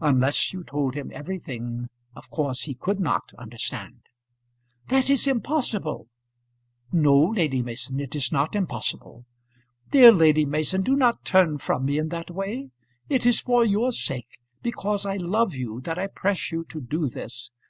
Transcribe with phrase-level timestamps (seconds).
[0.00, 4.00] "Unless you told him everything, of course he could not understand."
[4.88, 6.08] "That is impossible."
[6.92, 9.26] "No, Lady Mason, it is not impossible.
[9.90, 12.70] Dear Lady Mason, do not turn from me in that way.
[13.10, 17.10] It is for your sake, because I love you, that I press you to do
[17.10, 17.50] this.